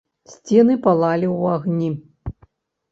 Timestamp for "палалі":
0.87-1.27